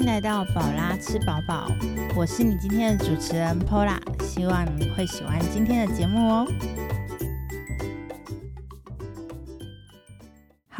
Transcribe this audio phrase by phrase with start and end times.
[0.00, 1.70] 迎来到宝拉吃饱饱，
[2.16, 6.46] 我是你今天的主持人 Pola，希望你会喜欢今天的节目哦。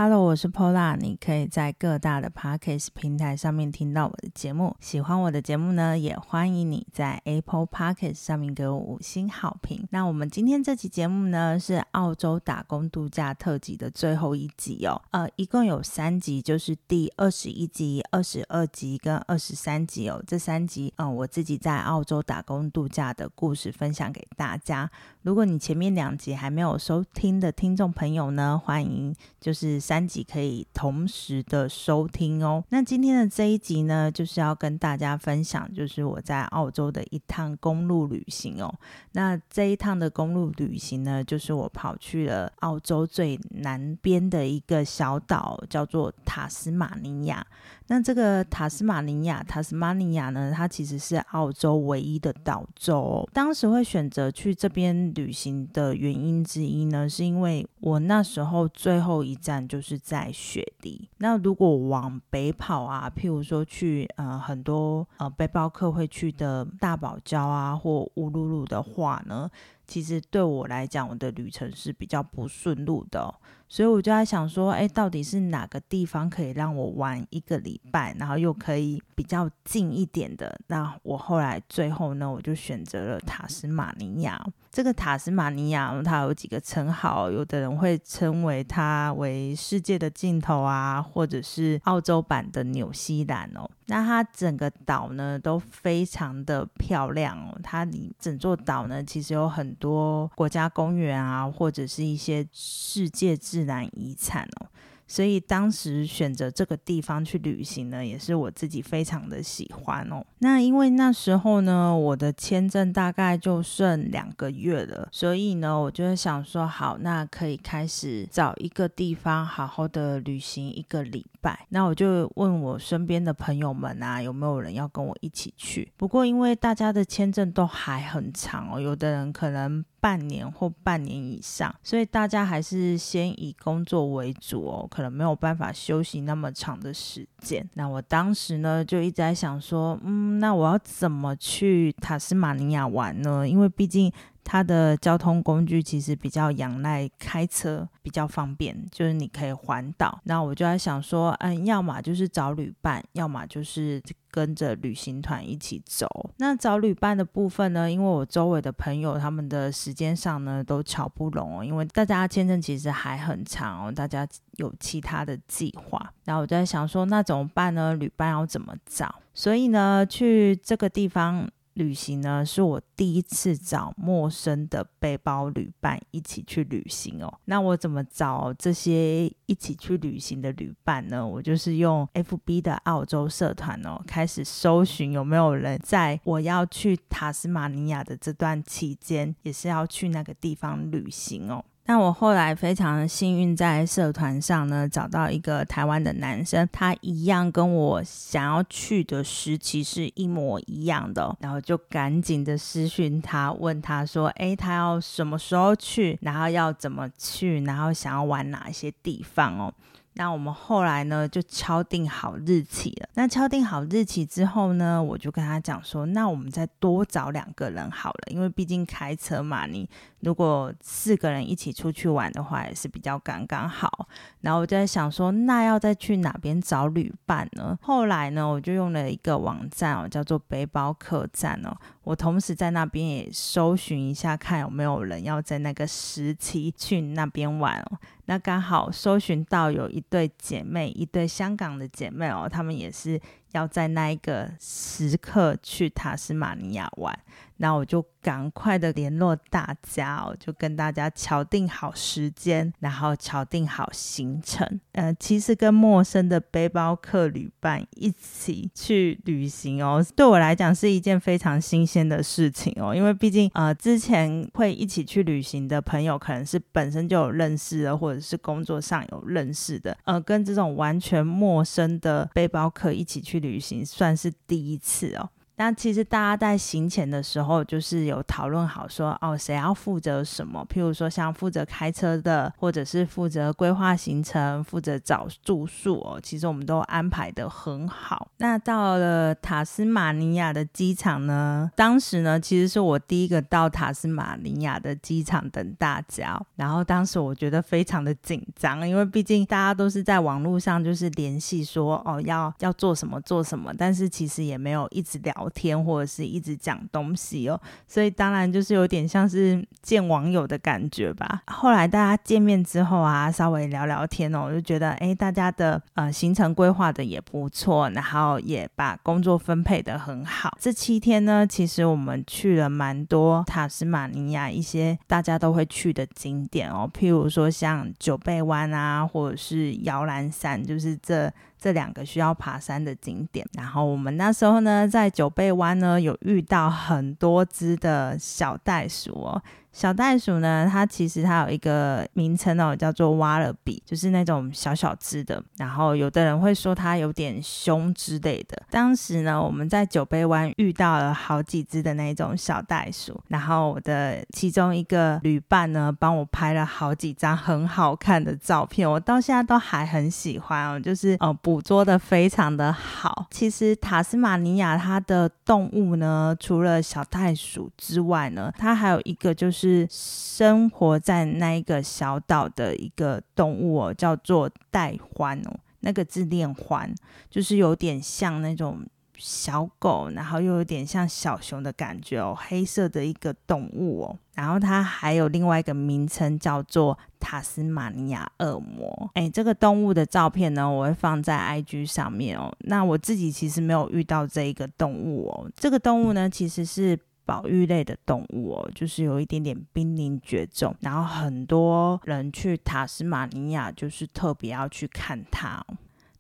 [0.03, 4.75] Hello，我是 Pola，你可以在各大的 Podcast 平台上面听到我的节目。
[4.81, 9.87] 喜欢我的节目呢，也欢迎你在 Apple Podcast 上面给我五星好评。
[9.91, 14.99] 那我们今天这期节目呢，是澳洲打工度假特辑的最后一集哦。
[15.11, 20.25] 呃，一共有三集，就是第二十一集、二十二集跟二十三集哦。
[20.27, 24.91] 这三集，嗯，我自己在澳洲打工度假的故事分享给大家。
[25.23, 32.65] 如果你前面两集还没有收听的听众朋友呢，欢迎就是三集可以同时的收听哦。
[32.71, 38.75] 那今天的这一集呢，就是要跟大家分享，就是我在澳洲的一趟公路旅行哦。
[39.13, 47.47] 那这一趟的公路旅行呢，就是我跑去了澳洲最南边的一个小岛，叫做塔斯马尼亚。
[47.91, 53.29] 那这个塔斯马尼亚，塔斯马尼亚呢，它其实是澳洲唯一的岛州。
[53.33, 61.11] 当时会选择去这边旅行的原因之一呢，是因为我那时候最后一站就是在雪地。
[61.19, 69.51] 那如果往北跑啊，譬如说去呃很多呃背包客会去的大堡礁啊或乌鲁鲁的话呢，
[69.91, 73.35] 其实对我来讲，我的旅程是比较不顺路的。
[73.69, 80.59] 所以我就在想说，哎，到底是哪个地方可以让我玩一个礼拜，然后又可以比较近一点的？
[80.69, 84.45] 那我后来最后呢，我就选择了塔斯马尼亚。
[84.71, 93.69] 这个塔斯马尼亚它有几个称号，有的人会称为它为世界的尽头啊，或者是澳洲版的纽西兰哦。
[93.87, 104.70] 那它整个岛呢都非常的漂亮哦，它里整座岛呢其实有很多国家公园啊，或者是一些世界自然遗产哦。
[105.11, 110.25] 所以当时选择这个地方去旅行呢，也是我自己非常的喜欢哦。
[110.39, 121.67] 那因为那时候呢，我的签证大概就剩两个月了，所以呢，我就想说，好，那可以开始找一个地方好好的旅行一个礼拜。
[121.71, 125.91] 那我就问我身边的朋友们啊，有没有人要跟我一起去？
[125.97, 129.85] 不过因为大家的签证都还很长哦，有的人可能。
[130.01, 137.69] 半年或半年以上，所以大家还是先以工作为主哦，可能没有办法休息那么长的时间。
[137.75, 143.49] 那我当时呢，就一直在想说，嗯，那我要怎么去塔斯马尼亚玩呢？
[143.49, 144.11] 因为毕竟。
[144.51, 150.21] 它的交通工具其实比较仰赖开车，比较方便，就是你可以环岛。
[150.25, 156.09] 那我就在想说，嗯，要么就是找旅伴，要么就是跟着旅行团一起走。
[156.39, 166.13] 那找旅伴的部分呢，因为我周围的朋友他们的时间上呢都瞧不拢哦，因为大家签证其实还很长哦，大家有其他的计划。
[166.25, 167.95] 然后我就在想说，那怎么办呢？
[167.95, 169.15] 旅伴要怎么找？
[169.33, 171.49] 所以呢，去这个地方。
[171.81, 177.41] 旅行呢，是我第一次找陌生的背包旅伴一起去旅行哦。
[177.47, 181.27] 那我怎么找这些一起去旅行的旅伴呢？
[181.27, 191.65] 我就是用 FB 的澳洲社团哦，开始搜寻有没有人在我要去塔斯马尼亚的这段期间，也是要去那个地方旅行哦。
[191.91, 206.17] 那我后来非常幸运，在社团上呢找到一个台湾的男生，他一样跟我想要去的时期是一模一样的，然后就赶紧的私讯他，问他说：“哎，他要什么时候去？
[206.23, 207.61] 然后要怎么去？
[207.65, 209.75] 然后想要玩哪些地方哦？”
[210.15, 213.09] 那我们后来呢，就敲定好日期了。
[213.15, 219.89] 那敲定好日期之后呢，我就跟他讲说，那我们再多找两个人好了，因为毕竟开车嘛，你
[220.19, 224.09] 如果四个人一起出去玩的话，也是比较刚刚好。
[224.41, 227.79] 然后我就在想说，那要再去哪边找旅伴呢？
[227.81, 231.75] 后来呢，我就用了一个网站哦，叫做背包客栈哦。
[232.11, 237.99] 我同时在那边也搜寻一下，看有没有人要在那个时期去那边玩哦。
[238.25, 243.21] 那刚好搜寻到有一对姐妹，一对香港的姐妹哦，她们也是
[243.53, 247.19] 要在那一个时刻去塔斯马尼亚玩。
[247.63, 254.81] 那我就赶快的联络大家哦，就跟大家敲定好时间，然后敲定好行程。
[254.93, 262.95] 呃，其实跟陌生的背包客旅伴一起去旅行哦，对我来讲是一件非常新鲜的事情哦。
[262.95, 269.95] 因为毕竟呃，之前会一起去旅行的朋友，可能是本身就有认识的，或者是工作上有认识的。
[270.05, 275.31] 呃，跟这种完全陌生的背包客一起去旅行，算是第一次哦。
[275.61, 280.67] 那其实大家在行前的时候，就是有讨论好说，哦，谁要负责什么？
[280.73, 288.29] 譬如说，像负责开车的，或者是负责规划行程、负责找住宿哦，其实我们都安排的很好。
[288.39, 311.43] 那到了塔斯马尼亚的机场呢，当时呢，其实是我第一个到塔斯马尼亚的机场等大家，然后当时我觉得非常的紧张，因为毕竟大家都是在网络上就是联系说，哦，要要做什么做什么，但是其实也没有一直聊天或者是一直讲东西哦，所以当然就是有点像是见网友的感觉吧。
[311.47, 320.57] 后来大家见面之后啊，稍微聊聊天哦，我就觉得哎，大家的呃行程规划的也不错，然后也把工作分配的很好。
[320.61, 331.33] 这七天呢，其实我们去了蛮多塔斯马尼亚一些大家都会去的景点哦，譬如说像九贝湾啊，或者是摇篮山，就是这。
[331.61, 339.43] 这两个需要爬山的景点，然后我们那时候呢，在九贝湾呢，有遇到很多只的小袋鼠哦。
[339.73, 345.41] 小袋鼠呢，它其实它有一个名称哦，叫做挖了比，就是那种小小只的。
[345.59, 348.61] 然后有的人会说它有点凶之类的。
[348.69, 363.29] 当时呢，我们在九杯湾遇到了好几只的那种小袋鼠，然后我的其中一个旅伴呢，帮我拍了好几张很好看的照片，我到现在都还很喜欢哦，就是呃捕捉的非常的好。
[363.31, 369.60] 其实塔斯马尼亚它的动物呢，除了小袋鼠之外呢，它还有一个就是。
[369.61, 376.89] 是生活在那一个小岛的一个动物哦，叫做带獾哦，那个字念獾，
[377.29, 378.79] 就是有点像那种
[379.19, 389.11] 小狗，然后又有点像小熊的感觉哦，黑色的一个动物哦，然后它还有另外一个名称叫做塔斯马尼亚恶魔。
[389.13, 392.51] 哎，这个动物的照片呢，我会放在 IG 上面哦。
[392.61, 396.99] 那我自己其实没有遇到这一个动物哦，这个动物呢，其实是。
[397.31, 405.65] 保育类的动物哦，就是有一点点濒临绝种，然后很多人去塔斯马尼亚就是特别要去看它。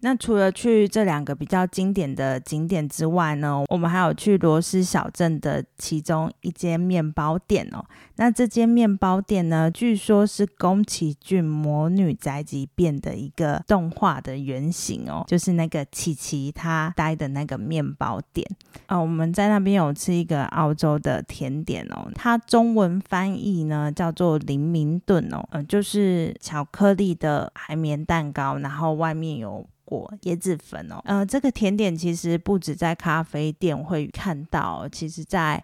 [0.02, 7.84] 那除了去这两个比较经典的景点之外呢，我们还有去罗斯小镇的其中一间面包店哦。
[8.16, 18.46] 那这间面包店呢，据说是宫崎骏《魔女宅急便》的一个动画的原型哦，就是那个琪琪她待的那个面包店
[18.88, 19.00] 哦。
[19.00, 29.66] 我们在那边有吃一个澳洲的甜点哦，它中文翻译呢叫做林明顿哦，嗯，就是巧克力的海绵蛋糕，然后外面有。
[29.90, 35.62] 果椰子粉哦，呃，这个甜点其实不止在咖啡店会看到，其实在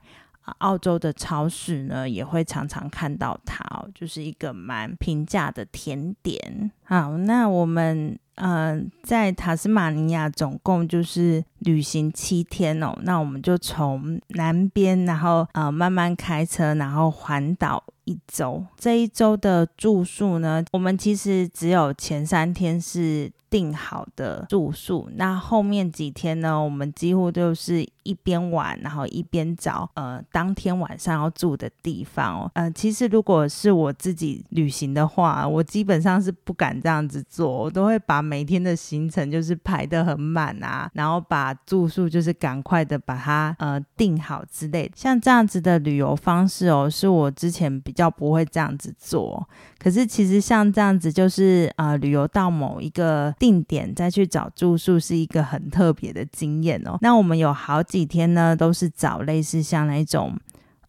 [0.58, 6.70] 澳洲的超市呢也会常常看到它哦，就是一个蛮平价的甜点。
[6.84, 18.64] 好，那我们嗯在塔斯马尼亚总共就是旅行七天哦，那我们就从南边，然后呃慢慢开车，然后环岛一周。
[18.76, 23.32] 这一周的住宿呢，我们其实只有前三天是。
[23.48, 26.60] 订好的住宿，那后面几天呢？
[26.60, 32.50] 我们几乎就是一边玩，然后一边找呃当天晚上要住的地方哦。
[32.54, 44.90] 呃，其实如果是我自己旅行的话，我基本上是不敢这样子做，我都会把每天的行程就是排得很满啊，然后把住宿就是赶快的把它呃订好之类。
[44.94, 49.48] 像这样子的旅游方式哦，是我之前比较不会这样子做。
[49.78, 53.32] 可是其实像这样子，就是呃旅游到某一个。
[53.38, 56.98] 定点再去找住宿是一个很特别的经验哦。
[57.00, 60.36] 那我们有好几天呢，都是找类似像那种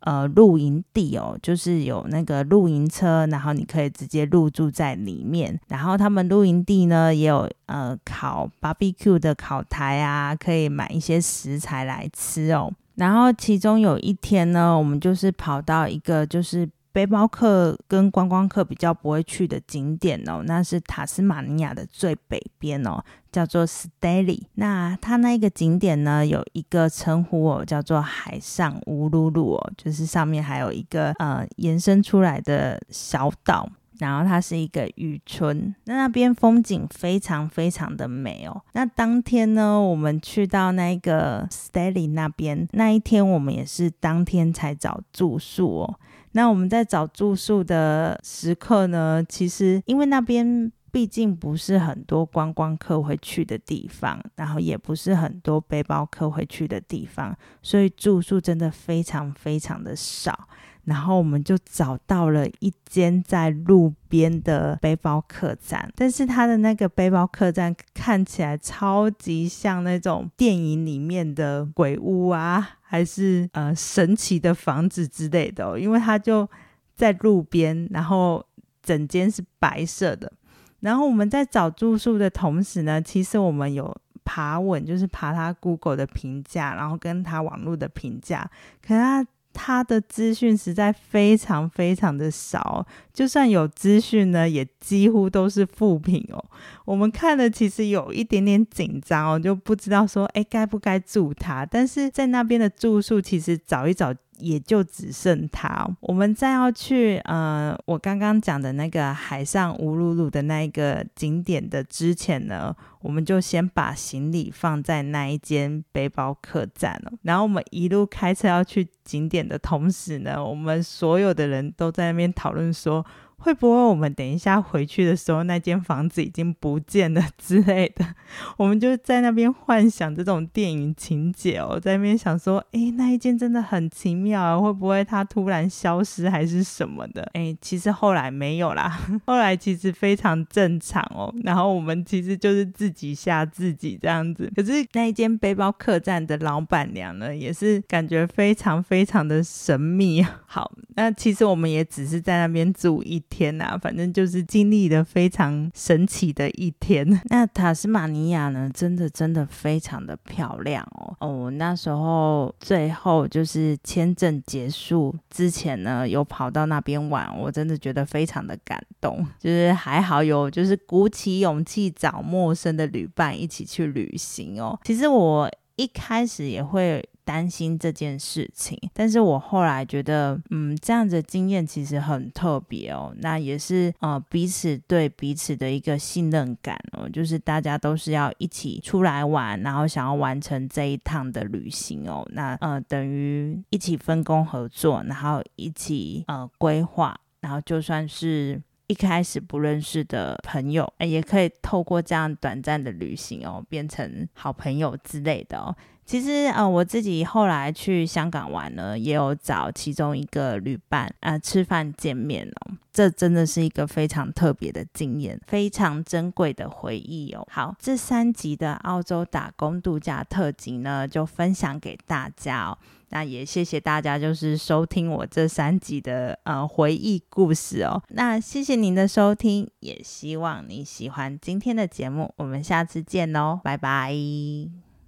[0.02, 5.60] 呃露营地哦，就是有那个露营车，然后你可以直接入住在里面。
[5.68, 12.72] 然后他们露营地呢也有呃烤 barbecue 的烤台啊，可以买一些食材来吃哦。
[12.96, 16.70] 然后其中有一天呢，我们就是跑到一个就是。
[16.98, 23.00] 背包客跟观光客比较不会去的景点哦，那是塔斯马尼亚的最北边哦，
[23.32, 38.60] 叫做 s t a l y 那它那一个景点呢，有一个称呼哦，叫做海上乌鲁鲁哦，就是上面还有一个呃延伸出来的小岛，然后它是一个渔村，那那边风景非常非常的美哦。
[38.74, 46.00] 那当天呢，我们去到那个 s t a l y 那边，那一天我们也是当天才找住宿哦。
[46.34, 60.48] 那我们在找住宿的时刻呢，其实因为那边毕竟不是很多观光客会去的地方，然后也不是很多背包客会去的地方，所以住宿真的非常非常的少。
[60.88, 76.50] 然后我们就找到了一间在路边的背包客栈，但是它的那个背包客栈看起来超级像那种电影里面的鬼屋啊，还是呃神奇的房子之类的，因为它就
[76.96, 78.46] 在路边，然后
[78.82, 80.32] 整间是白色的。
[80.80, 88.50] 然后我们在找住宿的同时呢，其实我们有爬稳，就是爬他 Google 的评价，然后跟他网络的评价，
[88.82, 89.26] 可他
[89.60, 96.46] 他的资讯实在非常非常的少，就算有资讯呢，也几乎都是负评哦。
[96.86, 101.66] 我们看了其实有一点点紧张哦，就不知道说，哎，该不该住他？
[101.66, 104.14] 但是在那边的住宿，其实找一找。
[104.38, 105.88] 也就只剩他。
[106.02, 117.12] 我们再要去呃，我刚刚讲的那个海上乌鲁鲁的那一个景点的之前呢，我们就先把行李放在那一间背包客栈了。
[117.24, 123.06] 然后我们一路开车要去景点的同时呢，我们所有的人都在那边讨论说。
[123.40, 128.04] 会不会我们等一下回去的时候，那间房子已经不见了之类的？
[128.58, 137.30] 我们就在那边幻想这种电影情节哦，在那边想说，哎，那一间真的很奇妙啊，会不会它突然消失还是什么的？
[137.34, 141.34] 哎，其实后来没有啦， 后来其实非常正常哦。
[141.44, 144.52] 然后我们其实就是自己吓自己这样子。
[144.56, 150.26] 可是那一间背包客栈的老板娘呢，也是感觉非常非常的神秘。
[150.48, 153.24] 好，那其实我们也只是在那边住一。
[153.30, 157.08] 天呐，反正就是经历了非常神奇的一天。
[157.30, 161.16] 那塔斯马尼亚呢，真的真的非常的漂亮哦。
[161.20, 169.26] 哦，那时候最后就是签证结束之前呢，有跑到那边玩，我真的觉得非常的感动。
[169.40, 174.80] 就是还好有，就是鼓起勇气找陌生的旅伴一起去旅行哦。
[174.84, 177.04] 其实我一开始也会。
[177.28, 183.14] 担心这件事情，但是我后来觉得，嗯，这样的经验其实很特别哦。
[183.18, 192.26] 那也是呃彼此对彼此的一个信任感哦，就是大家都是要一起出来玩，然后想要完成这一趟的旅行哦。
[192.32, 205.76] 那呃等于一起分工合作，然后一起呃规划，然后就算是一开始不认识的朋友，也可以透过这样短暂的旅行哦，变成好朋友之类的哦。
[206.08, 217.46] 其实呃，我自己后来去香港玩呢，也有找其中一个旅伴啊吃饭见面哦，这真的是一个非常特别的经验，非常珍贵的回忆哦。
[217.52, 222.78] 好，这三集的澳洲打工度假特辑呢，就分享给大家哦。
[223.10, 228.02] 那也谢谢大家，就是收听我这三集的呃回忆故事哦。
[228.10, 234.87] 那谢谢您的收听，也希望你喜欢今天的节目，我们下次见喽，拜拜。